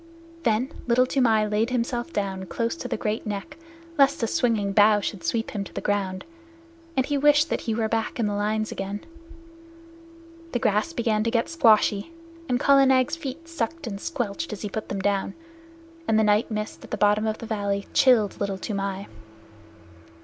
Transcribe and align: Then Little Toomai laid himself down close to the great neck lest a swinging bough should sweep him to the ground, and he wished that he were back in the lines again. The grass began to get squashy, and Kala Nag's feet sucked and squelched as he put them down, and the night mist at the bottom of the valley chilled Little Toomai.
Then 0.41 0.71
Little 0.87 1.05
Toomai 1.05 1.45
laid 1.45 1.69
himself 1.69 2.11
down 2.11 2.47
close 2.47 2.75
to 2.75 2.87
the 2.87 2.97
great 2.97 3.23
neck 3.27 3.55
lest 3.99 4.23
a 4.23 4.25
swinging 4.25 4.71
bough 4.73 4.99
should 4.99 5.23
sweep 5.23 5.51
him 5.51 5.63
to 5.63 5.73
the 5.75 5.79
ground, 5.79 6.25
and 6.97 7.05
he 7.05 7.19
wished 7.19 7.51
that 7.51 7.61
he 7.69 7.75
were 7.75 7.87
back 7.87 8.19
in 8.19 8.25
the 8.25 8.33
lines 8.33 8.71
again. 8.71 9.01
The 10.53 10.57
grass 10.59 10.91
began 10.91 11.23
to 11.25 11.29
get 11.29 11.49
squashy, 11.49 12.11
and 12.49 12.59
Kala 12.59 12.87
Nag's 12.87 13.15
feet 13.15 13.47
sucked 13.47 13.85
and 13.85 14.01
squelched 14.01 14.51
as 14.51 14.63
he 14.63 14.69
put 14.69 14.89
them 14.89 15.01
down, 15.01 15.35
and 16.07 16.17
the 16.17 16.23
night 16.23 16.49
mist 16.49 16.83
at 16.83 16.89
the 16.89 16.97
bottom 16.97 17.27
of 17.27 17.37
the 17.37 17.45
valley 17.45 17.85
chilled 17.93 18.41
Little 18.41 18.57
Toomai. 18.57 19.05